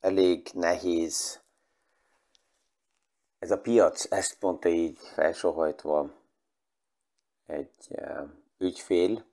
Elég 0.00 0.48
nehéz. 0.52 1.40
Ez 3.38 3.50
a 3.50 3.60
piac, 3.60 4.12
ezt 4.12 4.36
mondta 4.40 4.68
így 4.68 4.98
felsohajtva 4.98 6.10
egy 7.46 7.74
uh, 7.88 8.28
ügyfél, 8.58 9.24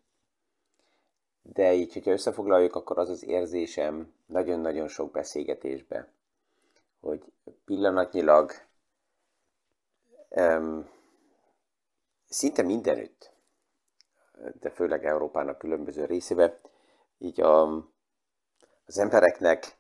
de 1.41 1.73
így, 1.73 1.93
hogyha 1.93 2.11
összefoglaljuk, 2.11 2.75
akkor 2.75 2.97
az 2.97 3.09
az 3.09 3.23
érzésem 3.23 4.13
nagyon-nagyon 4.25 4.87
sok 4.87 5.11
beszélgetésbe, 5.11 6.07
hogy 6.99 7.23
pillanatnyilag 7.65 8.51
um, 10.29 10.89
szinte 12.29 12.61
mindenütt, 12.61 13.30
de 14.59 14.69
főleg 14.69 15.05
Európának 15.05 15.57
különböző 15.57 16.05
részébe, 16.05 16.59
így 17.17 17.41
a, 17.41 17.63
az 18.85 18.97
embereknek 18.97 19.77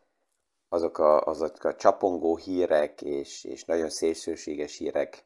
azok 0.69 0.97
a, 0.97 1.21
azok 1.21 1.63
a 1.63 1.75
csapongó 1.75 2.35
hírek 2.37 3.01
és, 3.01 3.43
és 3.43 3.63
nagyon 3.63 3.89
szélsőséges 3.89 4.77
hírek 4.77 5.25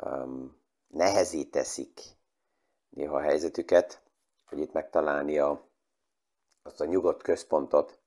um, 0.00 0.56
nehezé 0.88 1.42
teszik 1.42 2.00
néha 2.88 3.16
a 3.16 3.20
helyzetüket, 3.20 4.00
hogy 4.44 4.58
itt 4.58 4.72
megtalálni 4.72 5.38
a, 5.38 5.68
azt 6.62 6.80
a 6.80 6.84
nyugodt 6.84 7.22
központot. 7.22 7.98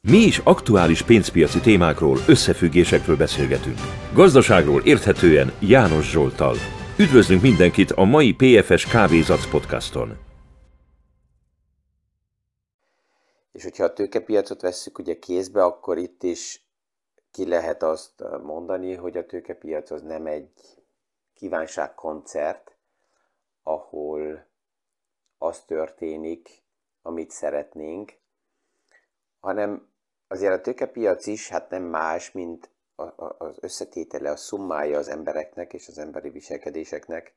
Mi 0.00 0.16
is 0.16 0.38
aktuális 0.38 1.02
pénzpiaci 1.02 1.60
témákról, 1.60 2.18
összefüggésekről 2.28 3.16
beszélgetünk. 3.16 3.78
Gazdaságról 4.14 4.82
érthetően 4.84 5.52
János 5.60 6.10
Zsoltal. 6.10 6.54
Üdvözlünk 6.98 7.42
mindenkit 7.42 7.90
a 7.90 8.04
mai 8.04 8.34
PFS 8.34 8.86
Kávézac 8.86 9.50
podcaston. 9.50 10.18
És 13.52 13.62
hogyha 13.62 13.84
a 13.84 13.92
tőkepiacot 13.92 14.60
vesszük 14.60 14.98
ugye 14.98 15.18
kézbe, 15.18 15.64
akkor 15.64 15.98
itt 15.98 16.22
is 16.22 16.66
ki 17.30 17.48
lehet 17.48 17.82
azt 17.82 18.24
mondani, 18.42 18.94
hogy 18.94 19.16
a 19.16 19.26
tőkepiac 19.26 19.90
az 19.90 20.02
nem 20.02 20.26
egy 20.26 20.50
kívánságkoncert, 21.34 22.76
ahol 23.62 24.46
az 25.38 25.60
történik, 25.60 26.62
amit 27.02 27.30
szeretnénk, 27.30 28.12
hanem 29.40 29.88
azért 30.28 30.52
a 30.52 30.60
tőkepiac 30.60 31.26
is 31.26 31.48
hát 31.48 31.70
nem 31.70 31.82
más, 31.82 32.32
mint 32.32 32.70
az 33.38 33.56
összetétele, 33.60 34.30
a 34.30 34.36
szummája 34.36 34.98
az 34.98 35.08
embereknek 35.08 35.72
és 35.72 35.88
az 35.88 35.98
emberi 35.98 36.30
viselkedéseknek, 36.30 37.34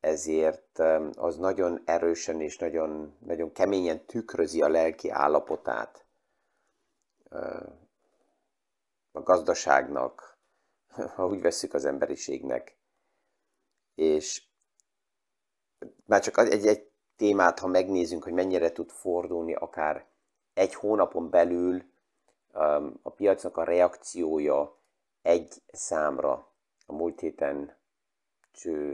ezért 0.00 0.78
az 1.14 1.36
nagyon 1.36 1.82
erősen 1.84 2.40
és 2.40 2.58
nagyon, 2.58 3.16
nagyon 3.18 3.52
keményen 3.52 4.06
tükrözi 4.06 4.62
a 4.62 4.68
lelki 4.68 5.10
állapotát 5.10 6.04
a 9.12 9.22
gazdaságnak, 9.22 10.38
ha 11.14 11.26
úgy 11.26 11.40
vesszük 11.40 11.74
az 11.74 11.84
emberiségnek. 11.84 12.78
És 13.94 14.42
már 16.04 16.20
csak 16.20 16.38
egy, 16.38 16.66
egy 16.66 16.90
témát, 17.16 17.58
ha 17.58 17.66
megnézzünk, 17.66 18.22
hogy 18.22 18.32
mennyire 18.32 18.72
tud 18.72 18.90
fordulni 18.90 19.54
akár 19.54 20.06
egy 20.54 20.74
hónapon 20.74 21.30
belül 21.30 21.89
a 23.02 23.10
piacnak 23.10 23.56
a 23.56 23.64
reakciója 23.64 24.76
egy 25.22 25.62
számra. 25.72 26.46
A 26.86 26.92
múlt 26.92 27.20
héten 27.20 27.76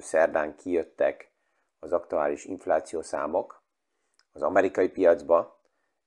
szerdán 0.01 0.57
kijöttek 0.57 1.31
az 1.79 1.93
aktuális 1.93 2.45
inflációszámok 2.45 3.63
az 4.33 4.43
amerikai 4.43 4.89
piacba, 4.89 5.61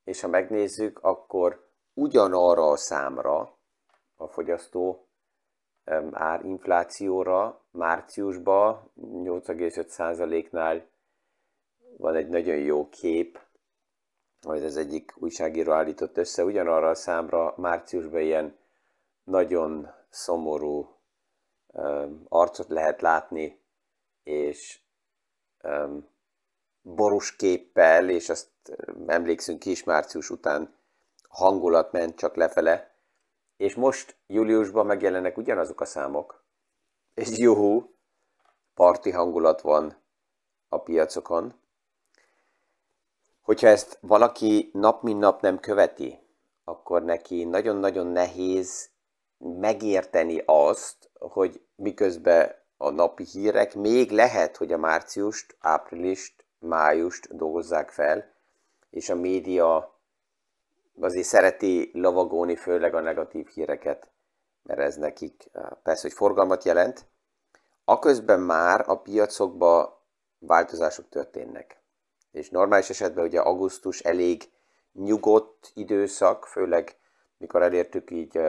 és 0.03 0.21
ha 0.21 0.27
megnézzük, 0.27 0.99
akkor 1.03 1.67
ugyanarra 1.93 2.69
a 2.69 2.77
számra, 2.77 3.57
a 4.15 4.27
fogyasztó 4.27 5.07
árinflációra 6.11 7.61
márciusban 7.71 8.91
8,5%-nál 9.01 10.87
van 11.97 12.15
egy 12.15 12.29
nagyon 12.29 12.57
jó 12.57 12.89
kép, 12.89 13.39
amit 14.41 14.63
az 14.63 14.77
egyik 14.77 15.13
újságíró 15.15 15.71
állított 15.71 16.17
össze, 16.17 16.43
ugyanarra 16.43 16.89
a 16.89 16.95
számra 16.95 17.53
márciusban 17.57 18.21
ilyen 18.21 18.57
nagyon 19.23 19.93
szomorú 20.09 20.95
um, 21.67 22.25
arcot 22.27 22.69
lehet 22.69 23.01
látni, 23.01 23.61
és 24.23 24.79
um, 25.63 26.07
borús 26.81 27.35
képpel, 27.35 28.09
és 28.09 28.29
azt 28.29 28.49
emlékszünk 29.07 29.59
ki 29.59 29.71
is 29.71 29.83
március 29.83 30.29
után 30.29 30.77
hangulat 31.29 31.91
ment 31.91 32.15
csak 32.15 32.35
lefele, 32.35 32.91
és 33.57 33.75
most 33.75 34.17
júliusban 34.27 34.85
megjelennek 34.85 35.37
ugyanazok 35.37 35.81
a 35.81 35.85
számok, 35.85 36.43
és 37.13 37.37
juhú, 37.37 37.93
parti 38.73 39.11
hangulat 39.11 39.61
van 39.61 39.97
a 40.69 40.81
piacokon. 40.81 41.53
Hogyha 43.41 43.67
ezt 43.67 43.97
valaki 44.01 44.69
nap 44.73 45.03
mint 45.03 45.19
nap 45.19 45.41
nem 45.41 45.59
követi, 45.59 46.19
akkor 46.63 47.03
neki 47.03 47.43
nagyon-nagyon 47.43 48.07
nehéz 48.07 48.89
megérteni 49.37 50.41
azt, 50.45 51.09
hogy 51.13 51.61
miközben 51.75 52.55
a 52.77 52.89
napi 52.89 53.23
hírek 53.23 53.75
még 53.75 54.11
lehet, 54.11 54.57
hogy 54.57 54.71
a 54.71 54.77
márciust, 54.77 55.55
áprilist, 55.59 56.45
májust 56.59 57.35
dolgozzák 57.35 57.89
fel, 57.89 58.33
és 58.89 59.09
a 59.09 59.15
média 59.15 59.99
azért 60.99 61.25
szereti 61.25 61.91
lavagolni 61.93 62.55
főleg 62.55 62.95
a 62.95 62.99
negatív 62.99 63.47
híreket, 63.47 64.09
mert 64.63 64.79
ez 64.79 64.95
nekik 64.95 65.49
persze, 65.83 66.01
hogy 66.01 66.13
forgalmat 66.13 66.63
jelent. 66.63 67.05
Aközben 67.85 68.39
már 68.39 68.83
a 68.87 69.01
piacokban 69.01 69.93
változások 70.39 71.09
történnek. 71.09 71.78
És 72.31 72.49
normális 72.49 72.89
esetben 72.89 73.25
ugye 73.25 73.39
augusztus 73.39 73.99
elég 73.99 74.49
nyugodt 74.93 75.71
időszak, 75.73 76.45
főleg 76.45 76.95
mikor 77.37 77.61
elértük 77.61 78.11
így 78.11 78.39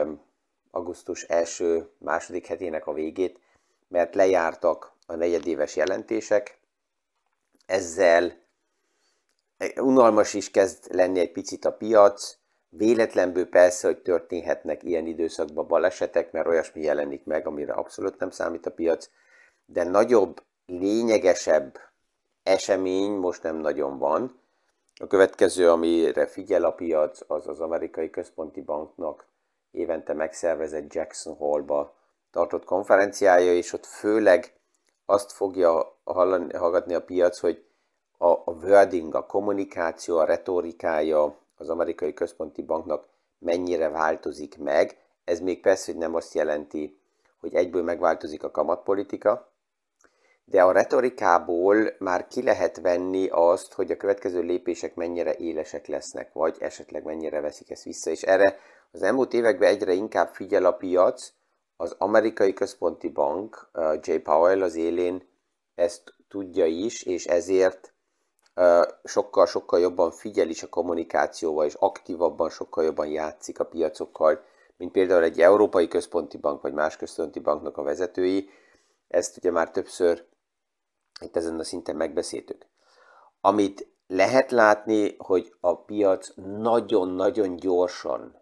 augusztus 0.71 1.23
első, 1.23 1.89
második 1.97 2.45
hetének 2.45 2.87
a 2.87 2.93
végét, 2.93 3.39
mert 3.87 4.15
lejártak 4.15 4.93
a 5.05 5.15
negyedéves 5.15 5.75
jelentések, 5.75 6.59
ezzel 7.65 8.39
unalmas 9.75 10.33
is 10.33 10.51
kezd 10.51 10.93
lenni 10.93 11.19
egy 11.19 11.31
picit 11.31 11.65
a 11.65 11.73
piac, 11.73 12.37
véletlenből 12.69 13.45
persze, 13.45 13.87
hogy 13.87 14.01
történhetnek 14.01 14.83
ilyen 14.83 15.05
időszakban 15.05 15.67
balesetek, 15.67 16.31
mert 16.31 16.47
olyasmi 16.47 16.81
jelenik 16.81 17.25
meg, 17.25 17.47
amire 17.47 17.73
abszolút 17.73 18.19
nem 18.19 18.29
számít 18.29 18.65
a 18.65 18.71
piac, 18.71 19.09
de 19.65 19.83
nagyobb, 19.83 20.43
lényegesebb 20.65 21.77
esemény 22.43 23.11
most 23.11 23.43
nem 23.43 23.55
nagyon 23.55 23.97
van. 23.97 24.39
A 25.01 25.07
következő, 25.07 25.69
amire 25.69 26.27
figyel 26.27 26.63
a 26.63 26.71
piac, 26.71 27.19
az 27.27 27.47
az 27.47 27.59
amerikai 27.59 28.09
központi 28.09 28.61
banknak 28.61 29.25
évente 29.71 30.13
megszervezett 30.13 30.93
Jackson 30.93 31.35
Hallba 31.35 31.93
tartott 32.31 32.63
konferenciája, 32.63 33.53
és 33.53 33.73
ott 33.73 33.85
főleg 33.85 34.53
azt 35.05 35.31
fogja 35.31 35.97
hallani, 36.03 36.53
hallgatni 36.53 36.93
a 36.93 37.03
piac, 37.03 37.39
hogy 37.39 37.65
a, 38.17 38.27
a 38.27 38.51
wording, 38.63 39.15
a 39.15 39.25
kommunikáció, 39.25 40.17
a 40.17 40.25
retorikája 40.25 41.37
az 41.57 41.69
amerikai 41.69 42.13
központi 42.13 42.61
banknak 42.61 43.07
mennyire 43.37 43.89
változik 43.89 44.57
meg. 44.57 44.97
Ez 45.23 45.39
még 45.39 45.61
persze, 45.61 45.91
hogy 45.91 46.01
nem 46.01 46.15
azt 46.15 46.33
jelenti, 46.33 46.99
hogy 47.39 47.55
egyből 47.55 47.83
megváltozik 47.83 48.43
a 48.43 48.51
kamatpolitika, 48.51 49.50
de 50.51 50.63
a 50.63 50.71
retorikából 50.71 51.93
már 51.99 52.27
ki 52.27 52.43
lehet 52.43 52.81
venni 52.81 53.27
azt, 53.29 53.73
hogy 53.73 53.91
a 53.91 53.97
következő 53.97 54.41
lépések 54.41 54.95
mennyire 54.95 55.35
élesek 55.35 55.87
lesznek, 55.87 56.33
vagy 56.33 56.55
esetleg 56.59 57.03
mennyire 57.03 57.41
veszik 57.41 57.69
ezt 57.69 57.83
vissza, 57.83 58.09
és 58.09 58.21
erre 58.21 58.57
az 58.91 59.01
elmúlt 59.01 59.33
években 59.33 59.69
egyre 59.69 59.93
inkább 59.93 60.33
figyel 60.33 60.65
a 60.65 60.71
piac, 60.71 61.31
az 61.77 61.95
amerikai 61.97 62.53
központi 62.53 63.09
bank, 63.09 63.69
J. 64.01 64.11
Powell 64.13 64.61
az 64.61 64.75
élén 64.75 65.27
ezt 65.75 66.13
tudja 66.27 66.65
is, 66.65 67.03
és 67.03 67.25
ezért 67.25 67.93
sokkal-sokkal 69.03 69.79
jobban 69.79 70.11
figyel 70.11 70.49
is 70.49 70.63
a 70.63 70.69
kommunikációval, 70.69 71.65
és 71.65 71.73
aktívabban, 71.73 72.49
sokkal 72.49 72.83
jobban 72.83 73.07
játszik 73.07 73.59
a 73.59 73.65
piacokkal, 73.65 74.43
mint 74.77 74.91
például 74.91 75.23
egy 75.23 75.41
európai 75.41 75.87
központi 75.87 76.37
bank, 76.37 76.61
vagy 76.61 76.73
más 76.73 76.97
központi 76.97 77.39
banknak 77.39 77.77
a 77.77 77.83
vezetői. 77.83 78.49
Ezt 79.07 79.37
ugye 79.37 79.51
már 79.51 79.71
többször 79.71 80.29
itt 81.21 81.35
ezen 81.35 81.59
a 81.59 81.63
szinten 81.63 81.95
megbeszéltük. 81.95 82.65
Amit 83.41 83.87
lehet 84.07 84.51
látni, 84.51 85.15
hogy 85.17 85.53
a 85.59 85.75
piac 85.75 86.31
nagyon-nagyon 86.35 87.55
gyorsan 87.55 88.41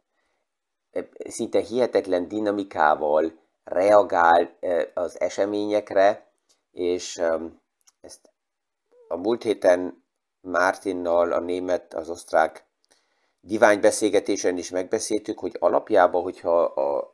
szinte 1.30 1.60
hihetetlen 1.60 2.28
dinamikával 2.28 3.40
reagál 3.64 4.58
az 4.94 5.20
eseményekre, 5.20 6.32
és 6.72 7.22
ezt 8.02 8.32
a 9.08 9.16
múlt 9.16 9.44
héten 9.44 10.04
Mártinnal, 10.42 11.32
a 11.32 11.40
német, 11.40 11.94
az 11.94 12.10
osztrák 12.10 12.68
diványbeszélgetésen 13.42 14.58
is 14.58 14.70
megbeszéltük, 14.70 15.40
hogy 15.40 15.56
alapjában, 15.60 16.22
hogyha 16.22 16.62
a 16.64 17.14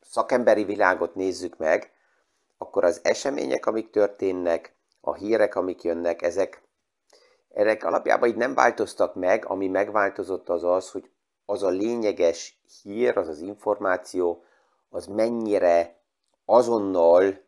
szakemberi 0.00 0.64
világot 0.64 1.14
nézzük 1.14 1.56
meg, 1.56 1.92
akkor 2.62 2.84
az 2.84 3.00
események, 3.02 3.66
amik 3.66 3.90
történnek, 3.90 4.74
a 5.00 5.14
hírek, 5.14 5.54
amik 5.54 5.82
jönnek, 5.82 6.22
ezek, 6.22 6.62
ezek 7.48 7.84
alapjában 7.84 8.28
így 8.28 8.36
nem 8.36 8.54
változtak 8.54 9.14
meg, 9.14 9.46
ami 9.46 9.68
megváltozott 9.68 10.48
az 10.48 10.64
az, 10.64 10.90
hogy 10.90 11.10
az 11.44 11.62
a 11.62 11.68
lényeges 11.68 12.60
hír, 12.82 13.16
az 13.16 13.28
az 13.28 13.40
információ, 13.40 14.44
az 14.88 15.06
mennyire 15.06 16.00
azonnal 16.44 17.44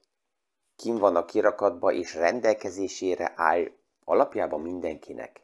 kim 0.77 0.97
van 0.97 1.17
a 1.17 1.25
kirakatba, 1.25 1.93
és 1.93 2.15
rendelkezésére 2.15 3.33
áll 3.37 3.71
alapjában 4.05 4.61
mindenkinek. 4.61 5.43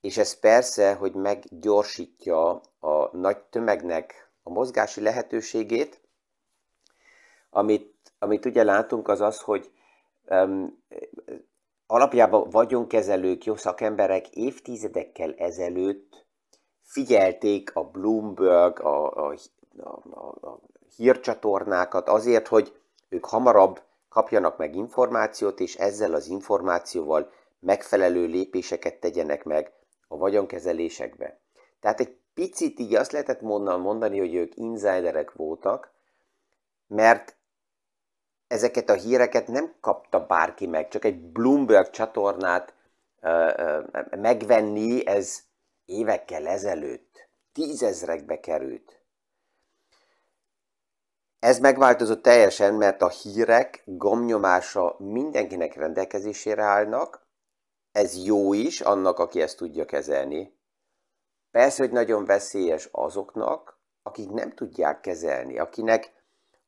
És 0.00 0.16
ez 0.16 0.38
persze, 0.38 0.94
hogy 0.94 1.14
meggyorsítja 1.14 2.60
a 2.80 3.16
nagy 3.16 3.38
tömegnek 3.38 4.30
a 4.42 4.50
mozgási 4.50 5.00
lehetőségét, 5.00 6.00
amit, 7.50 7.91
amit 8.22 8.44
ugye 8.44 8.64
látunk 8.64 9.08
az 9.08 9.20
az, 9.20 9.40
hogy 9.40 9.70
um, 10.28 10.82
alapjában 11.86 12.50
vagyonkezelők, 12.50 13.44
jó 13.44 13.56
szakemberek 13.56 14.28
évtizedekkel 14.28 15.34
ezelőtt 15.34 16.26
figyelték 16.82 17.76
a 17.76 17.84
Bloomberg, 17.84 18.80
a, 18.80 19.28
a, 19.28 19.34
a, 19.78 20.48
a 20.48 20.60
hírcsatornákat 20.96 22.08
azért, 22.08 22.48
hogy 22.48 22.80
ők 23.08 23.24
hamarabb 23.24 23.82
kapjanak 24.08 24.56
meg 24.56 24.76
információt, 24.76 25.60
és 25.60 25.76
ezzel 25.76 26.14
az 26.14 26.26
információval 26.26 27.30
megfelelő 27.58 28.26
lépéseket 28.26 29.00
tegyenek 29.00 29.44
meg 29.44 29.72
a 30.08 30.16
vagyonkezelésekbe. 30.16 31.38
Tehát 31.80 32.00
egy 32.00 32.16
picit 32.34 32.78
így 32.78 32.94
azt 32.94 33.12
lehetett 33.12 33.40
mondani, 33.40 34.18
hogy 34.18 34.34
ők 34.34 34.56
insiderek 34.56 35.32
voltak, 35.32 35.90
mert 36.86 37.36
ezeket 38.52 38.88
a 38.88 38.94
híreket 38.94 39.46
nem 39.46 39.74
kapta 39.80 40.26
bárki 40.26 40.66
meg, 40.66 40.88
csak 40.88 41.04
egy 41.04 41.20
Bloomberg 41.20 41.90
csatornát 41.90 42.74
megvenni, 44.10 45.06
ez 45.06 45.40
évekkel 45.84 46.46
ezelőtt 46.46 47.28
tízezrekbe 47.52 48.40
került. 48.40 49.00
Ez 51.38 51.58
megváltozott 51.58 52.22
teljesen, 52.22 52.74
mert 52.74 53.02
a 53.02 53.08
hírek 53.08 53.82
gomnyomása 53.84 54.96
mindenkinek 54.98 55.74
rendelkezésére 55.74 56.62
állnak, 56.62 57.26
ez 57.92 58.24
jó 58.24 58.52
is 58.52 58.80
annak, 58.80 59.18
aki 59.18 59.40
ezt 59.40 59.56
tudja 59.56 59.84
kezelni. 59.84 60.58
Persze, 61.50 61.82
hogy 61.82 61.92
nagyon 61.92 62.24
veszélyes 62.24 62.88
azoknak, 62.92 63.80
akik 64.02 64.30
nem 64.30 64.54
tudják 64.54 65.00
kezelni, 65.00 65.58
akinek 65.58 66.21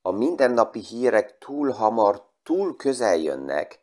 a 0.07 0.11
mindennapi 0.11 0.81
hírek 0.81 1.39
túl 1.39 1.71
hamar, 1.71 2.23
túl 2.43 2.77
közel 2.77 3.17
jönnek, 3.17 3.81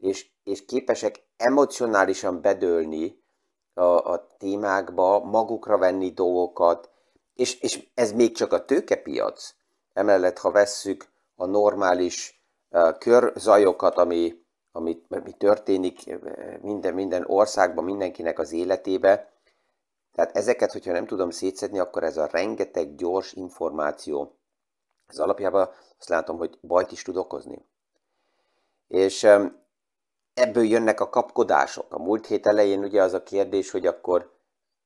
és, 0.00 0.26
és 0.44 0.64
képesek 0.64 1.22
emocionálisan 1.36 2.40
bedőlni 2.40 3.22
a, 3.74 3.82
a 3.82 4.26
témákba, 4.38 5.18
magukra 5.24 5.78
venni 5.78 6.10
dolgokat, 6.10 6.90
és, 7.34 7.60
és 7.60 7.88
ez 7.94 8.12
még 8.12 8.32
csak 8.32 8.52
a 8.52 8.64
tőkepiac. 8.64 9.54
Emellett, 9.92 10.38
ha 10.38 10.50
vesszük 10.50 11.08
a 11.36 11.46
normális 11.46 12.42
uh, 12.70 12.98
körzajokat, 12.98 13.96
ami, 13.96 14.44
ami, 14.72 15.02
ami 15.08 15.32
történik 15.32 16.18
minden, 16.62 16.94
minden 16.94 17.24
országban, 17.26 17.84
mindenkinek 17.84 18.38
az 18.38 18.52
életébe, 18.52 19.32
tehát 20.14 20.36
ezeket, 20.36 20.72
hogyha 20.72 20.92
nem 20.92 21.06
tudom 21.06 21.30
szétszedni, 21.30 21.78
akkor 21.78 22.04
ez 22.04 22.16
a 22.16 22.28
rengeteg 22.32 22.94
gyors 22.94 23.32
információ, 23.32 24.34
ez 25.10 25.18
alapjában 25.18 25.70
azt 25.98 26.08
látom, 26.08 26.36
hogy 26.36 26.58
bajt 26.62 26.92
is 26.92 27.02
tud 27.02 27.16
okozni. 27.16 27.64
És 28.86 29.22
ebből 30.34 30.64
jönnek 30.64 31.00
a 31.00 31.08
kapkodások. 31.08 31.94
A 31.94 31.98
múlt 31.98 32.26
hét 32.26 32.46
elején 32.46 32.84
ugye 32.84 33.02
az 33.02 33.12
a 33.12 33.22
kérdés, 33.22 33.70
hogy 33.70 33.86
akkor 33.86 34.32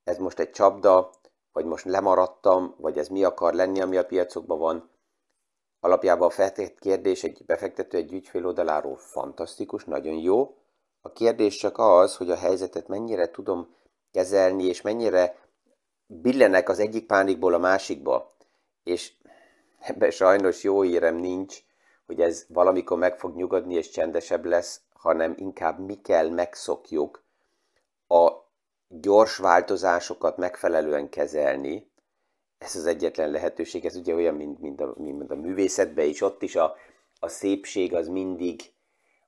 ez 0.04 0.18
most 0.18 0.38
egy 0.38 0.50
csapda, 0.50 1.10
vagy 1.52 1.64
most 1.64 1.84
lemaradtam, 1.84 2.74
vagy 2.78 2.98
ez 2.98 3.08
mi 3.08 3.24
akar 3.24 3.54
lenni, 3.54 3.80
ami 3.80 3.96
a 3.96 4.06
piacokban 4.06 4.58
van. 4.58 4.90
Alapjában 5.80 6.26
a 6.26 6.30
feltett 6.30 6.78
kérdés 6.78 7.24
egy 7.24 7.44
befektető 7.46 7.96
egy 7.96 8.12
ügyfél 8.12 8.46
oldaláról 8.46 8.96
fantasztikus, 8.96 9.84
nagyon 9.84 10.14
jó. 10.14 10.56
A 11.00 11.12
kérdés 11.12 11.56
csak 11.56 11.78
az, 11.78 12.16
hogy 12.16 12.30
a 12.30 12.36
helyzetet 12.36 12.88
mennyire 12.88 13.30
tudom 13.30 13.74
kezelni, 14.10 14.64
és 14.64 14.80
mennyire 14.80 15.36
billenek 16.06 16.68
az 16.68 16.78
egyik 16.78 17.06
pánikból 17.06 17.54
a 17.54 17.58
másikba. 17.58 18.32
És 18.82 19.12
ebben 19.84 20.10
sajnos 20.10 20.62
jó 20.62 20.82
hírem 20.82 21.16
nincs, 21.16 21.58
hogy 22.06 22.20
ez 22.20 22.44
valamikor 22.48 22.98
meg 22.98 23.18
fog 23.18 23.36
nyugodni 23.36 23.74
és 23.74 23.90
csendesebb 23.90 24.44
lesz, 24.44 24.80
hanem 24.92 25.34
inkább 25.36 25.78
mi 25.78 26.00
kell 26.00 26.28
megszokjuk 26.28 27.24
a 28.08 28.30
gyors 28.88 29.36
változásokat 29.36 30.36
megfelelően 30.36 31.08
kezelni. 31.08 31.90
Ez 32.58 32.76
az 32.76 32.86
egyetlen 32.86 33.30
lehetőség, 33.30 33.84
ez 33.84 33.96
ugye 33.96 34.14
olyan, 34.14 34.34
mint, 34.34 34.60
mint, 34.60 34.80
a, 34.80 34.94
mint 34.96 35.30
a 35.30 35.34
művészetben 35.34 36.06
is, 36.06 36.20
ott 36.20 36.42
is 36.42 36.56
a, 36.56 36.76
a 37.20 37.28
szépség 37.28 37.94
az 37.94 38.08
mindig, 38.08 38.72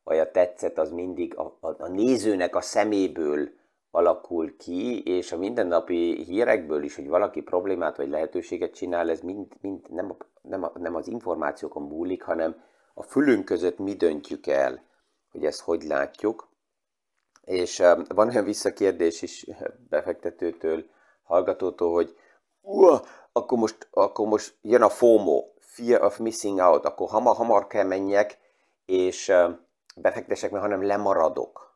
vagy 0.04 0.18
a 0.18 0.30
tetszet 0.30 0.78
az 0.78 0.90
mindig 0.90 1.36
a, 1.36 1.56
a, 1.60 1.82
a 1.82 1.88
nézőnek 1.88 2.56
a 2.56 2.60
szeméből 2.60 3.50
alakul 3.90 4.56
ki, 4.56 5.02
és 5.02 5.32
a 5.32 5.38
mindennapi 5.38 6.24
hírekből 6.24 6.82
is, 6.82 6.94
hogy 6.94 7.08
valaki 7.08 7.40
problémát 7.40 7.96
vagy 7.96 8.08
lehetőséget 8.08 8.74
csinál, 8.74 9.10
ez 9.10 9.20
mind, 9.20 9.46
mind 9.60 9.90
nem, 9.90 10.10
a, 10.10 10.16
nem, 10.42 10.62
a, 10.62 10.72
nem 10.74 10.94
az 10.94 11.08
információkon 11.08 11.82
múlik, 11.82 12.22
hanem 12.22 12.62
a 12.94 13.02
fülünk 13.02 13.44
között 13.44 13.78
mi 13.78 13.94
döntjük 13.94 14.46
el, 14.46 14.82
hogy 15.30 15.44
ezt 15.44 15.60
hogy 15.60 15.82
látjuk. 15.82 16.48
És 17.44 17.82
van 18.08 18.28
olyan 18.28 18.44
visszakérdés 18.44 19.22
is 19.22 19.46
befektetőtől, 19.88 20.84
hallgatótól, 21.22 21.92
hogy 21.92 22.16
akkor 23.32 23.58
most, 23.58 23.88
akkor 23.90 24.26
most 24.26 24.56
jön 24.62 24.82
a 24.82 24.88
FOMO, 24.88 25.44
Fear 25.58 26.02
of 26.02 26.18
Missing 26.18 26.58
Out, 26.58 26.84
akkor 26.84 27.08
hamar, 27.08 27.36
hamar 27.36 27.66
kell 27.66 27.84
menjek, 27.84 28.38
és 28.84 29.32
befektesek, 29.96 30.50
mert 30.50 30.62
hanem 30.62 30.82
lemaradok 30.82 31.75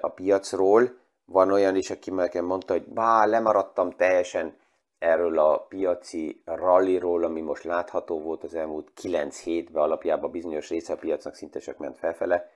a 0.00 0.08
piacról. 0.08 1.00
Van 1.24 1.50
olyan 1.50 1.76
is, 1.76 1.90
aki 1.90 2.10
nekem 2.10 2.44
mondta, 2.44 2.72
hogy 2.72 2.84
bá, 2.84 3.24
lemaradtam 3.24 3.90
teljesen 3.90 4.56
erről 4.98 5.38
a 5.38 5.58
piaci 5.58 6.42
ralliról, 6.44 7.24
ami 7.24 7.40
most 7.40 7.64
látható 7.64 8.20
volt 8.20 8.44
az 8.44 8.54
elmúlt 8.54 8.90
9 8.94 9.40
hétben, 9.40 9.82
alapjában 9.82 10.30
bizonyos 10.30 10.68
része 10.68 10.92
a 10.92 10.96
piacnak 10.96 11.34
szinte 11.34 11.58
csak 11.58 11.78
ment 11.78 11.98
felfele. 11.98 12.50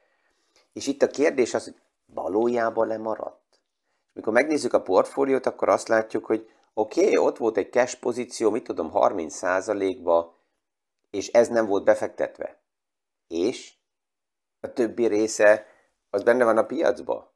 És 0.73 0.87
itt 0.87 1.03
a 1.03 1.07
kérdés 1.07 1.55
az, 1.55 1.65
hogy 1.65 1.75
valójában 2.07 2.87
lemaradt. 2.87 3.61
Mikor 4.13 4.33
megnézzük 4.33 4.73
a 4.73 4.83
portfóliót, 4.83 5.47
akkor 5.47 5.69
azt 5.69 5.89
látjuk, 5.89 6.25
hogy 6.25 6.51
oké, 6.75 7.01
okay, 7.01 7.17
ott 7.17 7.37
volt 7.37 7.57
egy 7.57 7.73
cash 7.73 7.99
pozíció, 7.99 8.51
mit 8.51 8.65
tudom, 8.65 8.91
30%-ba, 8.95 10.35
és 11.11 11.29
ez 11.29 11.49
nem 11.49 11.67
volt 11.67 11.85
befektetve. 11.85 12.59
És 13.29 13.73
a 14.61 14.73
többi 14.73 15.07
része 15.07 15.67
az 16.11 16.23
benne 16.23 16.45
van 16.45 16.59
a 16.59 16.67
piacba. 16.67 17.35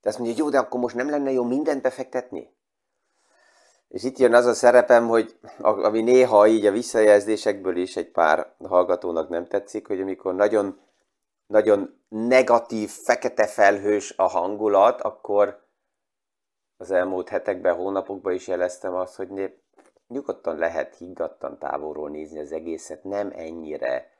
De 0.00 0.08
azt 0.08 0.18
mondja, 0.18 0.36
hogy 0.36 0.44
jó, 0.44 0.50
de 0.50 0.58
akkor 0.58 0.80
most 0.80 0.94
nem 0.94 1.10
lenne 1.10 1.30
jó 1.30 1.44
mindent 1.44 1.82
befektetni? 1.82 2.54
És 3.88 4.02
itt 4.02 4.18
jön 4.18 4.34
az 4.34 4.46
a 4.46 4.54
szerepem, 4.54 5.08
hogy 5.08 5.38
ami 5.60 6.02
néha 6.02 6.46
így 6.46 6.66
a 6.66 6.70
visszajelzésekből 6.70 7.76
is 7.76 7.96
egy 7.96 8.10
pár 8.10 8.54
hallgatónak 8.64 9.28
nem 9.28 9.46
tetszik, 9.46 9.86
hogy 9.86 10.00
amikor 10.00 10.34
nagyon, 10.34 10.80
nagyon 11.46 12.00
negatív, 12.08 12.90
fekete 12.90 13.46
felhős 13.46 14.14
a 14.16 14.22
hangulat, 14.22 15.00
akkor 15.00 15.68
az 16.76 16.90
elmúlt 16.90 17.28
hetekben, 17.28 17.74
hónapokban 17.74 18.32
is 18.32 18.46
jeleztem 18.48 18.94
azt, 18.94 19.16
hogy 19.16 19.52
nyugodtan 20.08 20.56
lehet 20.56 20.96
higgadtan 20.96 21.58
távolról 21.58 22.10
nézni 22.10 22.38
az 22.38 22.52
egészet, 22.52 23.04
nem 23.04 23.32
ennyire 23.34 24.10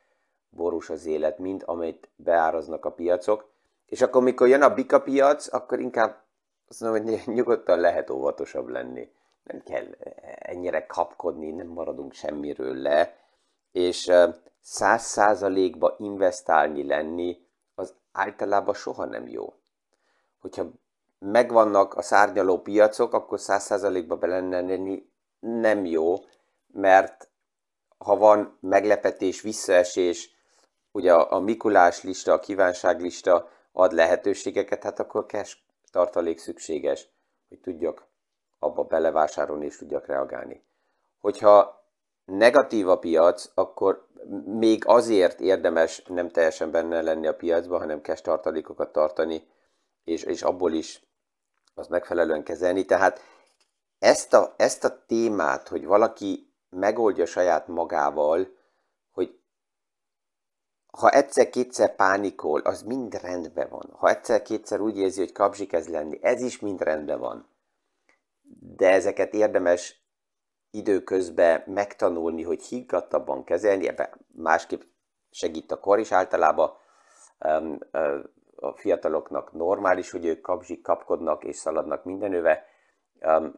borús 0.48 0.90
az 0.90 1.06
élet, 1.06 1.38
mint 1.38 1.62
amit 1.62 2.08
beáraznak 2.16 2.84
a 2.84 2.92
piacok. 2.92 3.49
És 3.90 4.02
akkor, 4.02 4.22
mikor 4.22 4.48
jön 4.48 4.62
a 4.62 4.74
bika 4.74 5.00
piac, 5.00 5.52
akkor 5.52 5.80
inkább 5.80 6.22
azt 6.68 6.80
mondom, 6.80 7.02
hogy 7.02 7.22
nyugodtan 7.34 7.78
lehet 7.78 8.10
óvatosabb 8.10 8.68
lenni. 8.68 9.12
Nem 9.42 9.62
kell 9.62 9.84
ennyire 10.38 10.86
kapkodni, 10.86 11.50
nem 11.50 11.66
maradunk 11.66 12.12
semmiről 12.12 12.74
le. 12.74 13.16
És 13.72 14.12
száz 14.60 15.02
százalékba 15.02 15.94
investálni 15.98 16.86
lenni, 16.86 17.46
az 17.74 17.94
általában 18.12 18.74
soha 18.74 19.04
nem 19.04 19.28
jó. 19.28 19.54
Hogyha 20.40 20.70
megvannak 21.18 21.94
a 21.94 22.02
szárnyaló 22.02 22.58
piacok, 22.58 23.12
akkor 23.12 23.40
száz 23.40 23.62
százalékba 23.62 24.26
lenni 24.26 25.10
nem 25.40 25.84
jó, 25.84 26.16
mert 26.72 27.28
ha 27.98 28.16
van 28.16 28.58
meglepetés, 28.60 29.40
visszaesés, 29.40 30.30
ugye 30.92 31.14
a 31.14 31.40
Mikulás 31.40 32.02
lista, 32.02 32.32
a 32.32 32.40
kívánságlista 32.40 33.48
ad 33.72 33.92
lehetőségeket, 33.92 34.82
hát 34.82 34.98
akkor 34.98 35.26
cash 35.26 35.56
tartalék 35.90 36.38
szükséges, 36.38 37.08
hogy 37.48 37.58
tudjak 37.60 38.06
abba 38.58 38.84
belevásárolni 38.84 39.64
és 39.64 39.76
tudjak 39.76 40.06
reagálni. 40.06 40.64
Hogyha 41.20 41.84
negatív 42.24 42.88
a 42.88 42.98
piac, 42.98 43.50
akkor 43.54 44.06
még 44.44 44.82
azért 44.86 45.40
érdemes 45.40 46.02
nem 46.02 46.28
teljesen 46.28 46.70
benne 46.70 47.02
lenni 47.02 47.26
a 47.26 47.34
piacban, 47.34 47.78
hanem 47.78 48.02
cash 48.02 48.22
tartalékokat 48.22 48.92
tartani, 48.92 49.48
és, 50.04 50.22
és 50.22 50.42
abból 50.42 50.72
is 50.72 51.02
azt 51.74 51.88
megfelelően 51.88 52.42
kezelni. 52.42 52.84
Tehát 52.84 53.20
ezt 53.98 54.34
a, 54.34 54.54
ezt 54.56 54.84
a 54.84 55.04
témát, 55.06 55.68
hogy 55.68 55.86
valaki 55.86 56.52
megoldja 56.70 57.26
saját 57.26 57.66
magával, 57.68 58.58
ha 60.90 61.10
egyszer-kétszer 61.10 61.96
pánikol, 61.96 62.60
az 62.60 62.82
mind 62.82 63.14
rendben 63.14 63.68
van. 63.68 63.90
Ha 63.92 64.08
egyszer-kétszer 64.08 64.80
úgy 64.80 64.98
érzi, 64.98 65.20
hogy 65.20 65.32
kapzsi 65.32 65.66
kezd 65.66 65.90
lenni, 65.90 66.18
ez 66.22 66.42
is 66.42 66.60
mind 66.60 66.80
rendben 66.80 67.18
van. 67.18 67.48
De 68.76 68.90
ezeket 68.90 69.34
érdemes 69.34 70.04
időközben 70.70 71.62
megtanulni, 71.66 72.42
hogy 72.42 72.62
higgadtabban 72.62 73.44
kezelni, 73.44 73.88
ebben 73.88 74.08
másképp 74.34 74.80
segít 75.30 75.72
a 75.72 75.80
kor 75.80 75.98
is 75.98 76.12
általában 76.12 76.72
a 78.56 78.72
fiataloknak 78.72 79.52
normális, 79.52 80.10
hogy 80.10 80.24
ők 80.24 80.40
kapzsik 80.40 80.82
kapkodnak 80.82 81.44
és 81.44 81.56
szaladnak 81.56 82.04
mindenöve. 82.04 82.64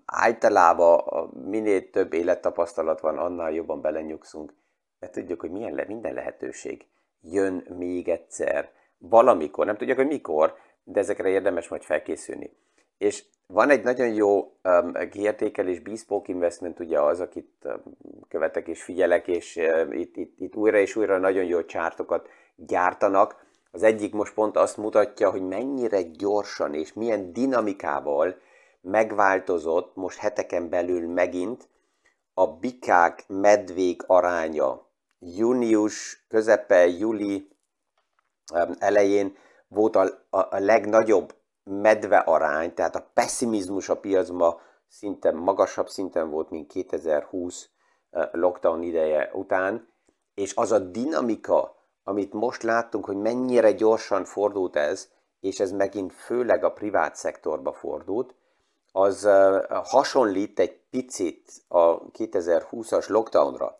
Általában 0.04 1.30
minél 1.34 1.90
több 1.90 2.12
élettapasztalat 2.12 3.00
van, 3.00 3.18
annál 3.18 3.52
jobban 3.52 3.80
belenyugszunk, 3.80 4.54
mert 4.98 5.12
tudjuk, 5.12 5.40
hogy 5.40 5.50
milyen 5.50 5.74
le, 5.74 5.84
minden 5.86 6.14
lehetőség 6.14 6.86
jön 7.22 7.66
még 7.78 8.08
egyszer, 8.08 8.70
valamikor, 8.98 9.66
nem 9.66 9.76
tudjuk, 9.76 9.96
hogy 9.96 10.06
mikor, 10.06 10.54
de 10.84 11.00
ezekre 11.00 11.28
érdemes 11.28 11.68
majd 11.68 11.82
felkészülni. 11.82 12.56
És 12.98 13.24
van 13.46 13.70
egy 13.70 13.82
nagyon 13.82 14.08
jó 14.08 14.56
um, 14.62 14.92
kiértékelés, 15.10 15.80
Bespoke 15.80 16.32
Investment 16.32 16.80
ugye 16.80 17.00
az, 17.00 17.20
akit 17.20 17.50
um, 17.64 17.82
követek 18.28 18.68
és 18.68 18.82
figyelek, 18.82 19.28
és 19.28 19.56
uh, 19.56 19.98
itt, 19.98 20.16
itt, 20.16 20.34
itt 20.38 20.56
újra 20.56 20.78
és 20.78 20.96
újra 20.96 21.18
nagyon 21.18 21.44
jó 21.44 21.64
csártokat 21.64 22.28
gyártanak. 22.56 23.46
Az 23.70 23.82
egyik 23.82 24.12
most 24.12 24.34
pont 24.34 24.56
azt 24.56 24.76
mutatja, 24.76 25.30
hogy 25.30 25.42
mennyire 25.42 26.02
gyorsan 26.02 26.74
és 26.74 26.92
milyen 26.92 27.32
dinamikával 27.32 28.36
megváltozott 28.80 29.96
most 29.96 30.18
heteken 30.18 30.68
belül 30.68 31.08
megint 31.08 31.68
a 32.34 32.46
bikák, 32.46 33.24
medvék 33.28 34.02
aránya. 34.06 34.86
Június 35.24 36.24
közepe, 36.28 36.86
júli 36.86 37.48
elején 38.78 39.36
volt 39.68 39.96
a, 39.96 40.02
a, 40.30 40.38
a 40.38 40.58
legnagyobb 40.58 41.34
medve 41.64 42.18
arány, 42.18 42.74
tehát 42.74 42.96
a 42.96 43.10
pessimizmus 43.14 43.88
a 43.88 44.00
piacban 44.00 44.60
szinte 44.88 45.32
magasabb 45.32 45.88
szinten 45.88 46.30
volt, 46.30 46.50
mint 46.50 46.72
2020 46.72 47.68
lockdown 48.32 48.82
ideje 48.82 49.30
után, 49.32 49.88
és 50.34 50.54
az 50.54 50.72
a 50.72 50.78
dinamika, 50.78 51.76
amit 52.04 52.32
most 52.32 52.62
láttunk, 52.62 53.04
hogy 53.04 53.16
mennyire 53.16 53.72
gyorsan 53.72 54.24
fordult 54.24 54.76
ez, 54.76 55.08
és 55.40 55.60
ez 55.60 55.72
megint 55.72 56.12
főleg 56.12 56.64
a 56.64 56.72
privát 56.72 57.16
szektorba 57.16 57.72
fordult, 57.72 58.34
az 58.92 59.28
hasonlít 59.68 60.58
egy 60.58 60.80
picit 60.90 61.52
a 61.68 62.10
2020-as 62.10 63.08
lockdownra. 63.08 63.76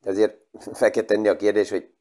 De 0.00 0.10
azért 0.10 0.36
fel 0.80 0.90
kell 0.90 1.04
tenni 1.04 1.28
a 1.28 1.36
kérdés, 1.36 1.70
hogy 1.70 1.94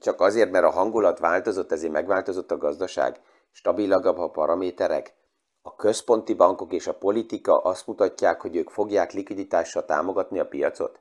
csak 0.00 0.20
azért, 0.20 0.50
mert 0.50 0.64
a 0.64 0.70
hangulat 0.70 1.18
változott, 1.18 1.72
ezért 1.72 1.92
megváltozott 1.92 2.50
a 2.50 2.58
gazdaság 2.58 3.20
stabilabb 3.50 4.18
a 4.18 4.30
paraméterek, 4.30 5.16
a 5.62 5.74
központi 5.74 6.34
bankok 6.34 6.72
és 6.72 6.86
a 6.86 6.98
politika 6.98 7.58
azt 7.58 7.86
mutatják, 7.86 8.40
hogy 8.40 8.56
ők 8.56 8.70
fogják 8.70 9.12
likviditással 9.12 9.84
támogatni 9.84 10.38
a 10.38 10.46
piacot. 10.46 11.00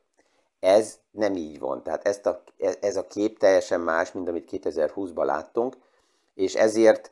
Ez 0.60 1.00
nem 1.12 1.36
így 1.36 1.60
van. 1.60 1.84
Tehát 1.84 2.08
ezt 2.08 2.26
a, 2.26 2.44
ez 2.80 2.96
a 2.96 3.08
kép 3.08 3.40
teljesen 3.40 3.82
más, 3.82 4.12
mint 4.12 4.28
amit 4.28 4.50
2020-ban 4.52 5.26
láttunk, 5.26 5.78
és 6.34 6.56
ezért 6.56 7.12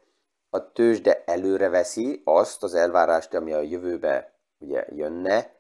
a 0.50 0.72
tőzsde 0.72 1.24
előre 1.25 1.70
veszi 1.70 2.22
azt 2.24 2.63
az 2.63 2.74
elvárást, 2.74 3.34
ami 3.34 3.54
a 3.54 3.62
jövőbe 3.62 4.34
ugye 4.58 4.86
jönne, 4.89 5.56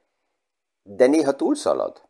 de 0.83 1.07
néha 1.07 1.35
túlszalad. 1.35 2.04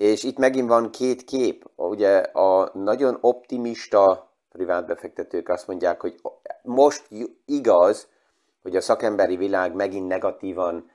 És 0.00 0.22
itt 0.22 0.38
megint 0.38 0.68
van 0.68 0.90
két 0.90 1.24
kép. 1.24 1.70
Ugye 1.76 2.18
a 2.18 2.70
nagyon 2.72 3.18
optimista 3.20 4.32
privát 4.48 4.86
befektetők 4.86 5.48
azt 5.48 5.66
mondják, 5.66 6.00
hogy 6.00 6.20
most 6.62 7.06
igaz, 7.44 8.08
hogy 8.62 8.76
a 8.76 8.80
szakemberi 8.80 9.36
világ 9.36 9.74
megint 9.74 10.08
negatívan 10.08 10.90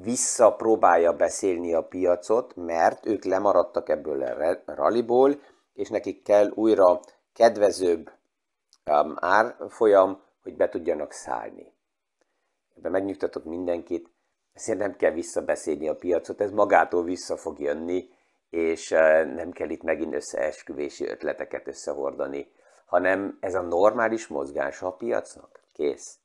visszapróbálja 0.00 1.12
beszélni 1.12 1.74
a 1.74 1.82
piacot, 1.82 2.56
mert 2.56 3.06
ők 3.06 3.24
lemaradtak 3.24 3.88
ebből 3.88 4.22
a 4.22 4.74
ralliból, 4.74 5.40
és 5.74 5.88
nekik 5.88 6.22
kell 6.22 6.50
újra 6.54 7.00
kedvezőbb 7.32 8.10
árfolyam, 9.14 10.22
hogy 10.42 10.56
be 10.56 10.68
tudjanak 10.68 11.12
szállni. 11.12 11.72
Ebben 12.76 12.90
megnyugtatok 12.90 13.44
mindenkit, 13.44 14.10
ezért 14.52 14.78
nem 14.78 14.96
kell 14.96 15.12
visszabeszélni 15.12 15.88
a 15.88 15.96
piacot, 15.96 16.40
ez 16.40 16.50
magától 16.50 17.04
vissza 17.04 17.36
fog 17.36 17.60
jönni, 17.60 18.14
és 18.50 18.88
nem 19.34 19.50
kell 19.50 19.68
itt 19.68 19.82
megint 19.82 20.14
összeesküvési 20.14 21.06
ötleteket 21.06 21.66
összehordani 21.66 22.54
hanem 22.86 23.36
ez 23.40 23.54
a 23.54 23.60
normális 23.60 24.26
mozgása 24.26 24.86
a 24.86 24.92
piacnak. 24.92 25.60
Kész. 25.72 26.18